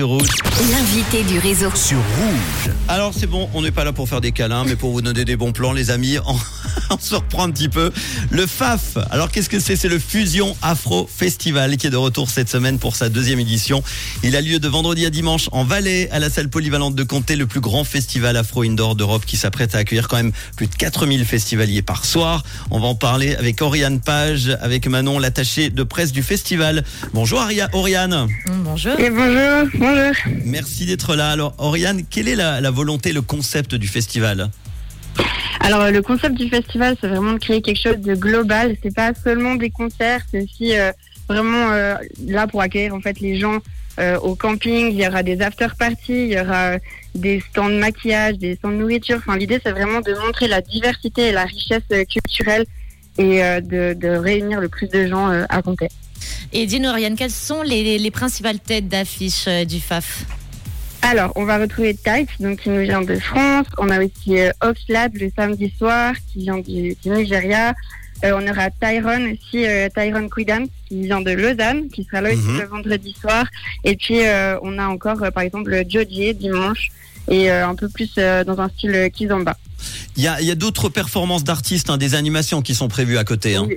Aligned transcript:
L'invité 0.00 1.24
du 1.24 1.40
réseau. 1.40 1.74
Sur 1.74 1.96
Rouge. 1.96 2.72
Alors 2.86 3.12
c'est 3.12 3.26
bon, 3.26 3.50
on 3.52 3.62
n'est 3.62 3.72
pas 3.72 3.82
là 3.82 3.92
pour 3.92 4.08
faire 4.08 4.20
des 4.20 4.30
câlins, 4.30 4.62
mais 4.64 4.76
pour 4.76 4.92
vous 4.92 5.02
donner 5.02 5.24
des 5.24 5.34
bons 5.34 5.50
plans, 5.50 5.72
les 5.72 5.90
amis. 5.90 6.18
On, 6.24 6.36
on 6.90 6.98
se 6.98 7.14
reprend 7.14 7.44
un 7.44 7.50
petit 7.50 7.68
peu. 7.68 7.90
Le 8.30 8.46
FAF. 8.46 8.98
Alors 9.10 9.30
qu'est-ce 9.30 9.48
que 9.48 9.60
c'est? 9.60 9.76
C'est 9.76 9.88
le 9.88 9.98
Fusion 9.98 10.56
Afro 10.62 11.08
Festival 11.14 11.76
qui 11.76 11.86
est 11.86 11.90
de 11.90 11.96
retour 11.96 12.30
cette 12.30 12.48
semaine 12.48 12.78
pour 12.78 12.96
sa 12.96 13.08
deuxième 13.08 13.40
édition. 13.40 13.82
Il 14.22 14.36
a 14.36 14.40
lieu 14.40 14.58
de 14.58 14.68
vendredi 14.68 15.04
à 15.06 15.10
dimanche 15.10 15.48
en 15.52 15.64
Valais, 15.64 16.08
à 16.10 16.18
la 16.18 16.30
salle 16.30 16.48
polyvalente 16.48 16.94
de 16.94 17.02
Comté, 17.02 17.36
le 17.36 17.46
plus 17.46 17.60
grand 17.60 17.84
festival 17.84 18.36
afro 18.36 18.62
indoor 18.62 18.94
d'Europe 18.94 19.24
qui 19.26 19.36
s'apprête 19.36 19.74
à 19.74 19.78
accueillir 19.78 20.08
quand 20.08 20.16
même 20.16 20.32
plus 20.56 20.66
de 20.66 20.74
4000 20.74 21.24
festivaliers 21.24 21.82
par 21.82 22.04
soir. 22.04 22.42
On 22.70 22.80
va 22.80 22.86
en 22.88 22.94
parler 22.94 23.34
avec 23.36 23.60
Oriane 23.62 24.00
Page, 24.00 24.56
avec 24.60 24.86
Manon, 24.86 25.18
l'attachée 25.18 25.70
de 25.70 25.82
presse 25.82 26.12
du 26.12 26.22
festival. 26.22 26.84
Bonjour 27.12 27.40
Aria- 27.40 27.68
Oriane. 27.72 28.26
Bonjour. 28.64 28.98
Et 28.98 29.10
bonjour, 29.10 29.68
bonjour. 29.74 30.12
Merci 30.44 30.86
d'être 30.86 31.14
là. 31.14 31.30
Alors, 31.30 31.54
Oriane, 31.58 32.02
quelle 32.08 32.28
est 32.28 32.36
la, 32.36 32.60
la 32.60 32.70
volonté, 32.70 33.12
le 33.12 33.22
concept 33.22 33.74
du 33.74 33.86
festival? 33.88 34.50
Alors 35.68 35.90
le 35.90 36.00
concept 36.00 36.34
du 36.34 36.48
festival, 36.48 36.96
c'est 36.98 37.08
vraiment 37.08 37.34
de 37.34 37.38
créer 37.38 37.60
quelque 37.60 37.78
chose 37.78 37.98
de 37.98 38.14
global. 38.14 38.74
C'est 38.82 38.94
pas 38.94 39.12
seulement 39.12 39.54
des 39.54 39.68
concerts, 39.68 40.22
c'est 40.30 40.42
aussi 40.42 40.74
euh, 40.74 40.92
vraiment 41.28 41.72
euh, 41.72 41.94
là 42.26 42.46
pour 42.46 42.62
accueillir 42.62 42.94
en 42.94 43.02
fait 43.02 43.20
les 43.20 43.38
gens 43.38 43.58
euh, 44.00 44.18
au 44.20 44.34
camping. 44.34 44.88
Il 44.90 44.98
y 44.98 45.06
aura 45.06 45.22
des 45.22 45.42
after 45.42 45.66
parties, 45.78 46.24
il 46.24 46.32
y 46.32 46.40
aura 46.40 46.78
des 47.14 47.40
stands 47.50 47.68
de 47.68 47.78
maquillage, 47.78 48.38
des 48.38 48.56
stands 48.56 48.70
de 48.70 48.76
nourriture. 48.76 49.18
Enfin 49.18 49.36
l'idée 49.36 49.60
c'est 49.62 49.72
vraiment 49.72 50.00
de 50.00 50.14
montrer 50.24 50.48
la 50.48 50.62
diversité 50.62 51.26
et 51.26 51.32
la 51.32 51.44
richesse 51.44 51.82
culturelle 52.08 52.64
et 53.18 53.40
de, 53.60 54.16
réunir 54.16 54.62
le 54.62 54.70
plus 54.70 54.88
de 54.88 55.06
gens 55.06 55.28
à 55.50 55.60
compter. 55.60 55.88
Et 56.54 56.64
dis-nous, 56.64 56.88
Oriane, 56.88 57.14
quelles 57.14 57.30
sont 57.30 57.60
les, 57.60 57.98
les 57.98 58.10
principales 58.10 58.58
têtes 58.58 58.88
d'affiche 58.88 59.46
du 59.66 59.80
FAF 59.80 60.24
Alors, 61.02 61.32
on 61.36 61.44
va 61.44 61.58
retrouver 61.58 61.94
Type, 61.94 62.28
donc 62.40 62.60
qui 62.60 62.70
nous 62.70 62.82
vient 62.82 63.02
de 63.02 63.14
France. 63.18 63.66
On 63.78 63.88
a 63.88 63.98
aussi 64.04 64.38
euh, 64.38 64.50
Oxlab 64.62 65.14
le 65.16 65.30
samedi 65.34 65.72
soir, 65.78 66.14
qui 66.32 66.40
vient 66.40 66.58
du, 66.58 66.94
du 67.02 67.08
Nigeria. 67.10 67.72
Euh, 68.24 68.32
on 68.34 68.46
aura 68.50 68.68
Tyrone 68.70 69.32
aussi, 69.32 69.64
euh, 69.64 69.88
Tyrone 69.94 70.28
Quidan, 70.28 70.64
qui 70.88 71.02
vient 71.02 71.20
de 71.20 71.30
Lausanne, 71.30 71.88
qui 71.88 72.04
sera 72.04 72.20
là 72.20 72.30
aussi 72.32 72.42
Mhm. 72.42 72.58
le 72.60 72.66
vendredi 72.66 73.16
soir. 73.18 73.46
Et 73.84 73.96
puis, 73.96 74.26
euh, 74.26 74.58
on 74.62 74.76
a 74.78 74.86
encore, 74.88 75.22
euh, 75.22 75.30
par 75.30 75.44
exemple, 75.44 75.82
Joji 75.88 76.34
dimanche, 76.34 76.88
et 77.30 77.50
un 77.50 77.74
peu 77.74 77.88
plus 77.90 78.14
dans 78.16 78.58
un 78.58 78.68
style 78.70 79.10
Kizomba. 79.14 79.54
Il 80.16 80.22
y 80.24 80.28
a, 80.28 80.40
il 80.40 80.46
y 80.46 80.50
a 80.50 80.54
d'autres 80.54 80.88
performances 80.88 81.44
d'artistes, 81.44 81.90
hein, 81.90 81.98
des 81.98 82.14
animations 82.14 82.62
qui 82.62 82.74
sont 82.74 82.88
prévues 82.88 83.18
à 83.18 83.24
côté. 83.24 83.54
hein. 83.56 83.66
Oui. 83.68 83.76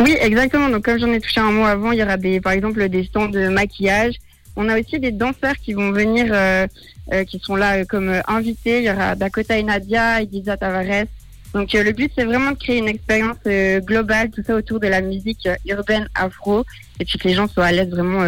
Oui, 0.00 0.16
exactement. 0.20 0.68
Donc, 0.68 0.84
comme 0.84 0.98
j'en 0.98 1.12
ai 1.12 1.20
touché 1.20 1.40
un 1.40 1.52
mot 1.52 1.64
avant, 1.64 1.92
il 1.92 1.98
y 2.00 2.02
aura 2.02 2.16
des, 2.16 2.40
par 2.40 2.52
exemple 2.52 2.88
des 2.88 3.04
stands 3.04 3.28
de 3.28 3.48
maquillage. 3.48 4.14
On 4.60 4.68
a 4.68 4.76
aussi 4.76 4.98
des 4.98 5.12
danseurs 5.12 5.54
qui 5.54 5.72
vont 5.72 5.92
venir, 5.92 6.26
euh, 6.32 6.66
euh, 7.12 7.22
qui 7.22 7.38
sont 7.38 7.54
là 7.54 7.76
euh, 7.76 7.84
comme 7.84 8.20
invités. 8.26 8.78
Il 8.78 8.86
y 8.86 8.90
aura 8.90 9.14
Dakota 9.14 9.56
et 9.56 9.62
Nadia, 9.62 10.20
Ibiza 10.20 10.56
Tavares. 10.56 11.06
Donc, 11.54 11.72
le 11.72 11.92
but, 11.92 12.10
c'est 12.18 12.24
vraiment 12.24 12.50
de 12.50 12.56
créer 12.56 12.78
une 12.78 12.88
expérience 12.88 13.38
globale, 13.86 14.30
tout 14.30 14.42
ça 14.44 14.56
autour 14.56 14.80
de 14.80 14.88
la 14.88 15.00
musique 15.00 15.48
urbaine 15.64 16.08
afro, 16.14 16.64
et 16.98 17.04
puis 17.04 17.18
que 17.18 17.28
les 17.28 17.34
gens 17.34 17.46
soient 17.46 17.66
à 17.66 17.72
l'aise 17.72 17.88
vraiment 17.88 18.22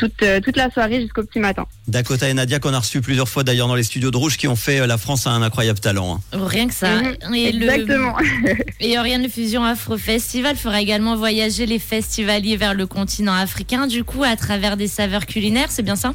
toute, 0.00 0.22
euh, 0.22 0.40
toute 0.40 0.56
la 0.56 0.70
soirée 0.70 1.00
jusqu'au 1.00 1.22
petit 1.22 1.38
matin. 1.38 1.66
Dakota 1.86 2.28
et 2.28 2.34
Nadia 2.34 2.58
qu'on 2.58 2.72
a 2.74 2.78
reçus 2.78 3.00
plusieurs 3.02 3.28
fois 3.28 3.44
d'ailleurs 3.44 3.68
dans 3.68 3.74
les 3.74 3.82
studios 3.84 4.10
de 4.10 4.16
Rouge 4.16 4.36
qui 4.38 4.48
ont 4.48 4.56
fait 4.56 4.80
euh, 4.80 4.86
la 4.86 4.98
France 4.98 5.26
a 5.26 5.30
un 5.30 5.42
incroyable 5.42 5.78
talent. 5.78 6.16
hein. 6.16 6.38
Oh, 6.40 6.44
Rien 6.46 6.66
que 6.66 6.74
ça. 6.74 6.88
Mhm, 7.00 7.34
Et, 7.34 7.52
le- 7.52 7.68
Exactement. 7.70 8.16
et 8.80 8.98
Oriane, 8.98 9.22
le 9.22 9.28
Fusion 9.28 9.62
Afro 9.62 9.96
Festival 9.98 10.56
fera 10.56 10.80
également 10.80 11.14
voyager 11.16 11.66
les 11.66 11.78
festivaliers 11.78 12.56
vers 12.56 12.74
le 12.74 12.86
continent 12.86 13.34
africain, 13.34 13.86
du 13.86 14.02
coup, 14.02 14.24
à 14.24 14.34
travers 14.36 14.76
des 14.76 14.88
saveurs 14.88 15.26
culinaires, 15.26 15.70
c'est 15.70 15.82
bien 15.84 15.96
ça? 15.96 16.14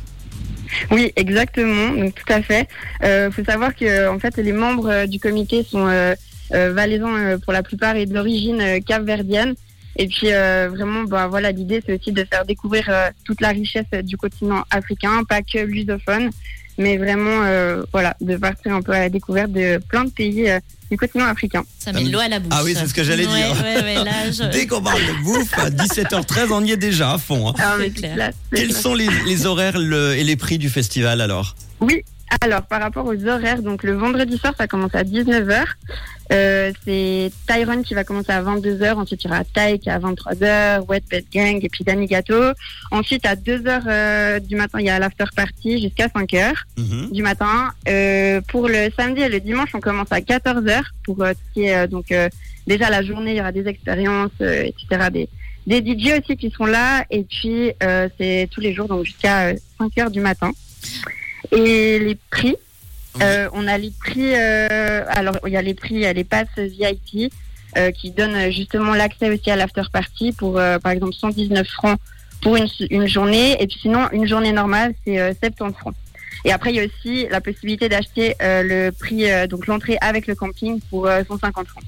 Oui, 0.92 1.14
exactement. 1.16 1.92
Donc 1.94 2.16
tout 2.16 2.33
à 2.33 2.42
fait. 2.42 2.67
Euh, 3.03 3.30
faut 3.31 3.44
savoir 3.45 3.75
que 3.75 4.09
en 4.09 4.17
fait 4.20 4.36
les 4.38 4.52
membres 4.52 5.05
du 5.05 5.20
comité 5.20 5.64
sont 5.64 5.88
euh, 5.88 6.16
euh, 6.53 6.73
valaisans 6.73 7.16
euh, 7.16 7.38
pour 7.38 7.53
la 7.53 7.61
plupart 7.64 7.95
et 7.95 8.05
d'origine 8.08 8.59
euh, 8.61 8.80
capverdienne. 8.80 9.54
Et 9.98 10.08
puis 10.08 10.32
euh, 10.32 10.70
vraiment, 10.70 11.04
bah 11.04 11.28
voilà, 11.28 11.52
l'idée 11.52 11.82
c'est 11.86 12.00
aussi 12.00 12.11
de 12.11 12.26
faire 12.26 12.45
découvrir 12.45 12.86
euh, 12.89 13.10
toute 13.23 13.39
la 13.42 13.50
richesse 13.50 13.86
euh, 13.94 14.02
du 14.02 14.17
continent 14.17 14.64
africain, 14.72 15.23
pas 15.28 15.42
que 15.42 15.60
lusophone, 15.60 16.30
mais 16.78 16.98
vraiment 16.98 17.44
euh, 17.44 17.83
voilà, 17.94 18.16
de 18.20 18.36
partir 18.36 18.73
un 18.73 18.82
peu 18.82 18.92
à 18.92 19.00
la 19.00 19.10
découverte 19.10 19.52
de 19.54 19.80
plein 19.88 20.04
de 20.06 20.10
pays 20.11 20.50
euh, 20.50 20.60
du 20.92 20.98
continent 20.98 21.26
africain. 21.26 21.64
Ça 21.80 21.94
met 21.94 22.04
de 22.04 22.11
l'eau 22.11 22.20
à 22.20 22.28
la 22.28 22.39
bouche. 22.39 22.52
Ah 22.56 22.64
oui, 22.64 22.76
c'est 22.78 22.88
ce 22.88 22.94
que 22.94 23.04
j'allais 23.04 23.26
Ouais, 23.26 23.33
dire. 23.33 23.64
ouais, 23.64 23.82
ouais, 23.83 24.04
là, 24.04 24.30
je- 24.32 24.52
Dès 24.52 24.67
qu'on 24.67 24.82
parle 24.83 25.02
de 25.02 25.23
bouffe, 25.23 25.58
à 25.58 25.70
17h13, 25.70 26.52
on 26.52 26.64
y 26.64 26.73
est 26.73 26.77
déjà 26.77 27.14
à 27.14 27.17
fond. 27.17 27.50
hein. 27.50 27.54
Ah, 27.58 27.77
clair. 27.95 28.32
Quels 28.54 28.73
sont 28.73 28.94
les, 28.94 29.08
les 29.26 29.45
horaires 29.45 29.80
le- 29.80 30.16
et 30.16 30.23
les 30.23 30.36
prix 30.36 30.58
du 30.58 30.70
festival 30.70 31.22
alors? 31.22 31.56
Oui, 31.80 32.04
alors 32.41 32.63
par 32.63 32.81
rapport 32.81 33.05
aux 33.05 33.27
horaires, 33.27 33.61
donc 33.61 33.83
le 33.83 33.93
vendredi 33.93 34.37
soir 34.37 34.53
ça 34.57 34.67
commence 34.67 34.93
à 34.95 35.03
19h. 35.03 35.63
Euh, 36.31 36.71
c'est 36.83 37.31
Tyrone 37.47 37.83
qui 37.83 37.93
va 37.93 38.03
commencer 38.03 38.31
à 38.31 38.41
22h, 38.41 38.93
ensuite 38.95 39.23
il 39.23 39.27
y 39.27 39.31
aura 39.31 39.43
Tyke 39.43 39.87
à 39.87 39.99
23h, 39.99 40.85
Wet 40.87 41.03
Bed 41.09 41.25
Gang 41.31 41.59
et 41.63 41.69
puis 41.69 41.83
Danny 41.83 42.07
Gâteau. 42.07 42.51
Ensuite 42.91 43.25
à 43.25 43.35
2h 43.35 43.81
euh, 43.87 44.39
du 44.39 44.55
matin 44.55 44.79
il 44.79 44.85
y 44.85 44.89
a 44.89 44.97
l'after 44.99 45.25
party 45.35 45.81
jusqu'à 45.81 46.07
5h 46.07 46.53
Mhm. 46.77 47.11
du 47.11 47.21
matin. 47.23 47.71
Euh, 47.87 48.41
pour 48.47 48.67
le 48.67 48.89
samedi 48.97 49.21
et 49.21 49.29
le 49.29 49.39
dimanche 49.39 49.69
on 49.73 49.79
commence 49.79 50.11
à 50.11 50.19
14h 50.19 50.81
pour 51.03 51.21
euh, 51.23 51.31
ce 51.33 51.53
qui 51.53 51.65
est 51.65 51.75
euh, 51.75 51.87
donc 51.87 52.11
euh, 52.11 52.27
déjà 52.67 52.89
la 52.89 53.02
journée 53.03 53.31
il 53.31 53.37
y 53.37 53.41
aura 53.41 53.52
des 53.52 53.67
expériences 53.67 54.31
euh, 54.41 54.63
etc. 54.63 55.09
Des, 55.11 55.29
des 55.67 55.79
DJ 55.79 56.19
aussi 56.19 56.37
qui 56.37 56.49
seront 56.52 56.65
là 56.65 57.05
et 57.11 57.23
puis 57.23 57.71
euh, 57.83 58.09
c'est 58.19 58.47
tous 58.52 58.61
les 58.61 58.73
jours 58.73 58.87
donc 58.87 59.05
jusqu'à 59.05 59.53
5h 59.79 60.09
du 60.11 60.19
matin. 60.21 60.52
Et 61.52 62.00
les 62.00 62.17
prix, 62.30 62.56
euh, 63.22 63.50
on 63.54 63.67
a 63.67 63.78
les 63.78 63.92
prix, 63.92 64.33
euh, 64.36 65.04
alors 65.08 65.38
il 65.45 65.54
y 65.54 65.58
a 65.58 65.61
les 65.61 65.73
prix, 65.73 65.95
il 65.95 66.02
y 66.02 66.06
a 66.06 66.14
les 66.14 66.23
passes 66.23 66.48
VIP 66.58 67.32
euh, 67.78 67.92
qui 67.92 68.11
donnent 68.11 68.52
justement 68.52 68.94
l'accès 68.94 69.30
aussi 69.30 69.50
à 69.52 69.56
l'after 69.56 69.83
party 69.92 70.32
pour 70.33 70.54
par 70.54 70.92
exemple 70.92 71.14
119 71.14 71.67
francs 71.67 72.00
pour 72.42 72.58
une, 72.58 72.67
une 72.89 73.08
journée 73.08 73.61
et 73.61 73.67
puis 73.67 73.80
sinon 73.82 74.08
une 74.11 74.28
journée 74.28 74.52
normale 74.52 74.94
c'est 75.06 75.20
euh, 75.20 75.33
70 75.42 75.78
francs. 75.78 75.95
Et 76.44 76.52
après 76.52 76.72
il 76.72 76.76
y 76.76 76.80
a 76.80 76.86
aussi 76.86 77.28
la 77.30 77.42
possibilité 77.42 77.89
d'acheter 77.89 78.36
le 78.39 78.92
prix 78.92 79.26
donc 79.48 79.67
l'entrée 79.67 79.98
avec 80.02 80.27
le 80.27 80.36
camping 80.36 80.80
pour 80.89 81.08
euh, 81.08 81.23
150 81.27 81.67
francs. 81.67 81.83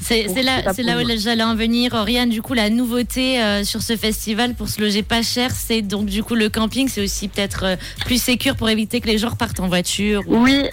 C'est 0.00 0.26
c'est 0.32 0.42
là, 0.42 0.72
C'est 0.74 0.82
là 0.82 0.96
où 1.00 1.06
j'allais 1.18 1.42
en 1.42 1.54
venir. 1.54 1.94
Oriane, 1.94 2.28
du 2.30 2.42
coup, 2.42 2.54
la 2.54 2.70
nouveauté 2.70 3.42
euh, 3.42 3.64
sur 3.64 3.82
ce 3.82 3.96
festival 3.96 4.54
pour 4.54 4.68
se 4.68 4.80
loger 4.80 5.02
pas 5.02 5.22
cher, 5.22 5.50
c'est 5.50 5.82
donc 5.82 6.06
du 6.06 6.22
coup 6.22 6.34
le 6.34 6.48
camping. 6.48 6.88
C'est 6.88 7.02
aussi 7.02 7.28
peut-être 7.28 7.64
euh, 7.64 7.76
plus 8.04 8.20
sécure 8.22 8.56
pour 8.56 8.68
éviter 8.68 9.00
que 9.00 9.06
les 9.06 9.18
gens 9.18 9.30
repartent 9.30 9.60
en 9.60 9.68
voiture. 9.68 10.22
ou- 10.26 10.36
Oui, 10.42 10.64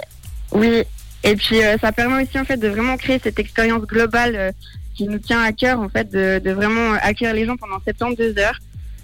oui. 0.51 0.83
Et 1.23 1.35
puis 1.35 1.61
euh, 1.63 1.77
ça 1.81 1.91
permet 1.91 2.23
aussi 2.23 2.39
en 2.39 2.45
fait 2.45 2.57
de 2.57 2.67
vraiment 2.67 2.95
créer 2.97 3.19
cette 3.23 3.39
expérience 3.39 3.81
globale 3.83 4.35
euh, 4.35 4.51
qui 4.95 5.05
nous 5.07 5.19
tient 5.19 5.41
à 5.41 5.51
cœur 5.51 5.79
en 5.79 5.89
fait 5.89 6.09
de, 6.11 6.39
de 6.43 6.51
vraiment 6.51 6.93
accueillir 7.01 7.33
les 7.35 7.45
gens 7.45 7.57
pendant 7.57 7.77
72 7.83 8.37
heures. 8.37 8.57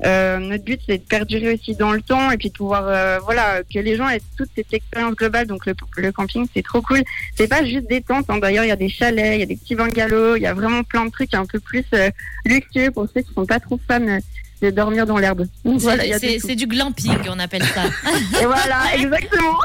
Euh, 0.05 0.37
notre 0.39 0.63
but 0.65 0.81
c'est 0.85 0.97
de 0.97 1.03
perdurer 1.03 1.53
aussi 1.53 1.75
dans 1.75 1.93
le 1.93 2.01
temps 2.01 2.29
et 2.31 2.37
puis 2.37 2.49
de 2.49 2.53
pouvoir 2.53 2.87
euh, 2.87 3.19
voilà 3.19 3.61
que 3.63 3.79
les 3.79 3.95
gens 3.95 4.09
aient 4.09 4.21
toute 4.37 4.49
cette 4.55 4.73
expérience 4.73 5.15
globale. 5.15 5.47
Donc 5.47 5.65
le, 5.65 5.73
le 5.97 6.11
camping 6.11 6.45
c'est 6.53 6.63
trop 6.63 6.81
cool. 6.81 7.03
C'est 7.35 7.47
pas 7.47 7.63
juste 7.63 7.87
des 7.87 8.01
tentes. 8.01 8.25
hein. 8.29 8.37
D'ailleurs 8.39 8.65
il 8.65 8.69
y 8.69 8.71
a 8.71 8.75
des 8.75 8.89
chalets, 8.89 9.35
il 9.35 9.39
y 9.39 9.43
a 9.43 9.45
des 9.45 9.55
petits 9.55 9.75
bungalows, 9.75 10.35
il 10.35 10.41
y 10.41 10.47
a 10.47 10.53
vraiment 10.53 10.83
plein 10.83 11.05
de 11.05 11.11
trucs 11.11 11.33
un 11.33 11.45
peu 11.45 11.59
plus 11.59 11.85
euh, 11.93 12.09
luxueux 12.45 12.91
pour 12.91 13.07
ceux 13.13 13.21
qui 13.21 13.33
sont 13.33 13.45
pas 13.45 13.59
trop 13.59 13.79
fans 13.87 14.05
euh, 14.07 14.19
de 14.63 14.75
dormir 14.75 15.05
dans 15.05 15.17
l'herbe. 15.17 15.45
C'est 15.65 15.71
voilà, 15.77 16.03
a 16.03 16.55
du 16.55 16.67
glamping, 16.67 17.17
on 17.29 17.39
appelle 17.39 17.63
ça. 17.63 17.83
Et 18.41 18.45
voilà 18.45 18.95
exactement. 18.95 19.57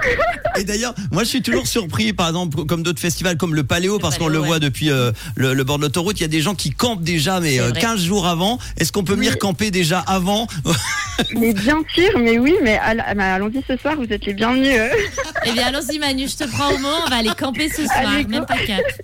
Et 0.59 0.65
d'ailleurs, 0.65 0.95
moi 1.13 1.23
je 1.25 1.29
suis 1.29 1.43
toujours 1.43 1.67
surpris, 1.67 2.13
par 2.13 2.29
exemple, 2.29 2.65
comme 2.67 2.83
d'autres 2.83 3.01
festivals 3.01 3.37
comme 3.37 3.55
le 3.55 3.65
Paléo, 3.65 3.95
Le 3.95 3.99
parce 4.01 4.19
qu'on 4.19 4.29
le 4.29 4.39
voit 4.39 4.59
depuis 4.59 4.91
euh, 4.91 5.13
le, 5.37 5.55
le 5.55 5.65
bord 5.65 5.79
de 5.79 5.83
l'autoroute, 5.85 6.19
il 6.19 6.23
y 6.23 6.25
a 6.25 6.29
des 6.29 6.41
gens 6.41 6.55
qui 6.55 6.71
campent 6.71 7.03
déjà, 7.03 7.41
mais 7.41 7.61
euh, 7.61 7.69
vrai. 7.71 7.81
15 7.81 8.01
jours 8.03 8.27
avant. 8.27 8.59
Est-ce 8.79 8.91
qu'on 8.93 9.05
peut 9.05 9.15
venir 9.15 9.33
Oui. 9.33 9.39
camper 9.39 9.71
déjà 9.71 10.01
avant 10.01 10.47
Mais 11.37 11.53
bien 11.53 11.79
sûr, 11.95 12.11
mais 12.19 12.39
oui, 12.39 12.55
mais 12.63 12.79
all- 12.79 13.05
mais 13.17 13.25
allons-y 13.25 13.63
ce 13.67 13.77
soir, 13.77 13.95
vous 13.97 14.07
êtes 14.13 14.25
les 14.27 14.35
bienvenus. 14.35 14.73
euh. 14.79 14.89
eh 15.47 15.53
bien, 15.53 15.67
allons-y, 15.67 15.99
Manu, 15.99 16.29
je 16.29 16.37
te 16.37 16.45
prends 16.51 16.71
au 16.73 16.79
mot. 16.79 16.89
On 17.07 17.11
va 17.11 17.17
aller 17.17 17.31
camper 17.39 17.69
ce 17.69 17.85
soir, 17.85 18.03
Allez, 18.15 18.25
même 18.25 18.47
pas 18.47 18.57
quatre. 18.57 19.01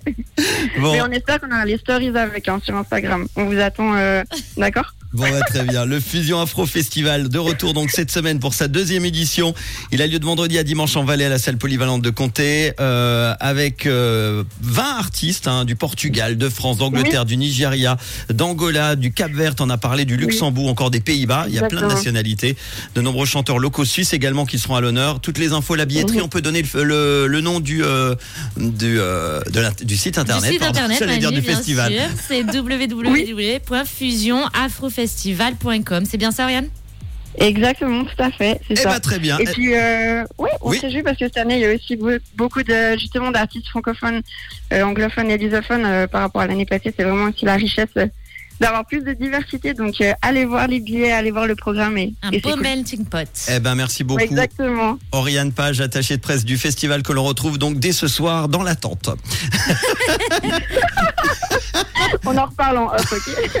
Bon, 0.79 0.91
Mais 0.93 1.01
on 1.01 1.11
espère 1.11 1.39
qu'on 1.39 1.47
aura 1.47 1.65
les 1.65 1.77
stories 1.77 2.15
avec 2.17 2.47
hein, 2.47 2.59
sur 2.63 2.75
Instagram. 2.75 3.25
On 3.35 3.45
vous 3.45 3.59
attend, 3.59 3.95
euh, 3.95 4.23
d'accord? 4.57 4.93
Bon 5.15 5.23
bah, 5.29 5.41
très 5.47 5.63
bien. 5.63 5.85
Le 5.85 5.99
Fusion 5.99 6.39
Afro 6.41 6.65
Festival 6.65 7.29
de 7.29 7.39
retour 7.39 7.73
donc 7.73 7.89
cette 7.91 8.11
semaine 8.11 8.39
pour 8.39 8.53
sa 8.53 8.67
deuxième 8.67 9.05
édition. 9.05 9.53
Il 9.91 10.01
a 10.01 10.07
lieu 10.07 10.19
de 10.19 10.25
vendredi 10.25 10.57
à 10.57 10.63
dimanche 10.63 10.95
en 10.97 11.03
Valais 11.03 11.25
à 11.25 11.29
la 11.29 11.39
salle 11.39 11.57
polyvalente 11.57 12.01
de 12.01 12.09
Comté 12.09 12.73
euh, 12.79 13.33
avec 13.39 13.85
euh, 13.85 14.43
20 14.61 14.83
artistes 14.97 15.47
hein, 15.47 15.65
du 15.65 15.75
Portugal, 15.75 16.37
de 16.37 16.49
France, 16.49 16.77
d'Angleterre, 16.77 17.25
du 17.25 17.37
Nigeria, 17.37 17.97
d'Angola, 18.29 18.95
du 18.95 19.11
Cap-Vert. 19.11 19.53
On 19.59 19.69
a 19.69 19.77
parlé 19.77 20.05
du 20.05 20.17
Luxembourg, 20.17 20.69
encore 20.69 20.91
des 20.91 20.99
Pays-Bas. 21.01 21.45
Il 21.47 21.55
y 21.55 21.59
a 21.59 21.67
plein 21.67 21.81
de 21.81 21.87
nationalités, 21.87 22.55
de 22.95 23.01
nombreux 23.01 23.25
chanteurs 23.25 23.59
locaux 23.59 23.85
suisses 23.85 24.13
également 24.13 24.45
qui 24.45 24.59
seront 24.59 24.75
à 24.75 24.81
l'honneur. 24.81 25.19
Toutes 25.21 25.37
les 25.37 25.53
infos, 25.53 25.75
la 25.75 25.85
billetterie, 25.85 26.17
Oui. 26.17 26.23
on 26.23 26.27
peut 26.29 26.41
donner 26.41 26.63
le, 26.73 26.83
le, 26.83 27.27
le 27.27 27.41
nom 27.41 27.59
du 27.59 27.83
euh, 27.83 28.15
du, 28.57 28.99
euh, 28.99 29.41
de 29.51 29.59
la- 29.59 29.71
du 29.71 29.95
site 29.97 30.17
internet. 30.17 30.43
du 30.45 30.51
site 30.51 30.59
pardon. 30.59 30.79
internet, 30.79 31.19
dire 31.19 31.29
Manu, 31.29 31.41
du 31.41 31.45
bien 31.47 31.55
festival. 31.55 31.93
C'est 32.27 32.43
www.fusionafrofestival.com. 35.05 36.05
C'est 36.05 36.17
bien 36.17 36.31
ça, 36.31 36.43
Oriane 36.45 36.69
Exactement, 37.37 38.05
tout 38.05 38.23
à 38.23 38.31
fait, 38.31 38.61
c'est 38.65 38.75
Eh 38.75 38.75
ça. 38.77 38.89
ben 38.91 38.99
très 39.01 39.19
bien. 39.19 39.37
Et 39.39 39.43
puis, 39.43 39.75
euh, 39.75 40.23
ouais, 40.37 40.51
on 40.61 40.69
Oui. 40.69 40.79
s'est 40.79 40.87
vu 40.87 41.03
parce 41.03 41.17
que 41.17 41.25
cette 41.25 41.35
année, 41.35 41.55
il 41.55 41.61
y 41.61 41.65
a 41.65 41.73
aussi 41.75 41.97
be- 41.97 42.21
beaucoup 42.37 42.63
de 42.63 42.93
justement 42.97 43.29
d'artistes 43.29 43.67
francophones, 43.67 44.21
euh, 44.71 44.83
anglophones 44.83 45.29
et 45.29 45.37
lusophones 45.37 45.83
euh, 45.85 46.07
par 46.07 46.21
rapport 46.21 46.41
à 46.43 46.47
l'année 46.47 46.65
passée. 46.65 46.93
C'est 46.97 47.03
vraiment 47.03 47.25
aussi 47.29 47.43
la 47.43 47.55
richesse 47.55 47.89
euh, 47.97 48.07
d'avoir 48.59 48.85
plus 48.85 49.01
de 49.01 49.13
diversité. 49.13 49.73
Donc, 49.73 49.99
euh, 50.01 50.13
allez 50.21 50.45
voir 50.45 50.67
les 50.67 50.79
billets, 50.79 51.11
allez 51.11 51.31
voir 51.31 51.47
le 51.47 51.55
programme 51.55 51.97
et, 51.97 52.13
Un 52.21 52.31
et 52.31 52.39
beau 52.39 52.51
cool. 52.51 52.61
melting 52.61 53.05
pot. 53.05 53.27
Eh 53.49 53.59
ben 53.59 53.75
merci 53.75 54.03
beaucoup. 54.03 54.21
Exactement. 54.21 54.97
Oriane 55.11 55.51
Page, 55.51 55.81
attachée 55.81 56.17
de 56.17 56.21
presse 56.21 56.45
du 56.45 56.57
festival 56.57 57.03
que 57.03 57.13
l'on 57.13 57.23
retrouve 57.23 57.57
donc 57.57 57.79
dès 57.79 57.91
ce 57.91 58.07
soir 58.07 58.47
dans 58.49 58.63
l'attente. 58.63 59.09
On 62.25 62.37
en 62.37 62.45
reparle 62.45 62.77
en 62.77 62.93
off, 62.93 63.11
ok 63.11 63.51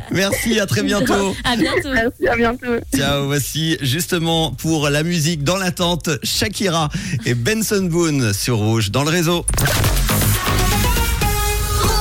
Merci, 0.10 0.58
à 0.58 0.66
très 0.66 0.82
bientôt. 0.82 1.34
À 1.44 1.56
bientôt. 1.56 1.92
Merci, 1.92 2.28
à 2.28 2.36
bientôt. 2.36 2.66
Ciao, 2.96 3.26
voici 3.26 3.76
justement 3.80 4.52
pour 4.52 4.88
la 4.88 5.02
musique 5.02 5.44
dans 5.44 5.56
l'attente, 5.56 6.10
Shakira 6.22 6.88
et 7.26 7.34
Benson 7.34 7.84
Boone 7.90 8.32
sur 8.32 8.56
Rouge 8.58 8.90
dans 8.90 9.04
le 9.04 9.10
réseau. 9.10 9.44